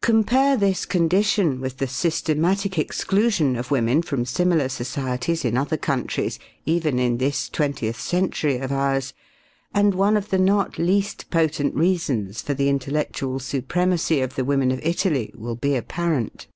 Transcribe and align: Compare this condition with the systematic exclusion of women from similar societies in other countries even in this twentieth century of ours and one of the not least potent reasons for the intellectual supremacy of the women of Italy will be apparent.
Compare 0.00 0.56
this 0.56 0.86
condition 0.86 1.60
with 1.60 1.76
the 1.76 1.86
systematic 1.86 2.78
exclusion 2.78 3.54
of 3.54 3.70
women 3.70 4.00
from 4.00 4.24
similar 4.24 4.66
societies 4.66 5.44
in 5.44 5.58
other 5.58 5.76
countries 5.76 6.38
even 6.64 6.98
in 6.98 7.18
this 7.18 7.50
twentieth 7.50 8.00
century 8.00 8.56
of 8.56 8.72
ours 8.72 9.12
and 9.74 9.94
one 9.94 10.16
of 10.16 10.30
the 10.30 10.38
not 10.38 10.78
least 10.78 11.28
potent 11.28 11.74
reasons 11.74 12.40
for 12.40 12.54
the 12.54 12.70
intellectual 12.70 13.38
supremacy 13.38 14.22
of 14.22 14.36
the 14.36 14.44
women 14.46 14.70
of 14.70 14.80
Italy 14.82 15.30
will 15.34 15.54
be 15.56 15.76
apparent. 15.76 16.46